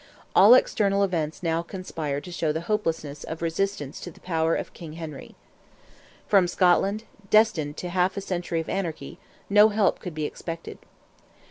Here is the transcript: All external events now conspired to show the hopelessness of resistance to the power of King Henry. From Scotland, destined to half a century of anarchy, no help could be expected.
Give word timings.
All 0.35 0.55
external 0.55 1.03
events 1.03 1.43
now 1.43 1.61
conspired 1.61 2.23
to 2.23 2.31
show 2.31 2.51
the 2.51 2.61
hopelessness 2.61 3.23
of 3.23 3.43
resistance 3.43 3.99
to 4.01 4.09
the 4.09 4.19
power 4.19 4.55
of 4.55 4.73
King 4.73 4.93
Henry. 4.93 5.35
From 6.27 6.47
Scotland, 6.47 7.03
destined 7.29 7.77
to 7.77 7.89
half 7.89 8.17
a 8.17 8.21
century 8.21 8.59
of 8.61 8.67
anarchy, 8.67 9.19
no 9.47 9.69
help 9.69 9.99
could 9.99 10.15
be 10.15 10.25
expected. 10.25 10.79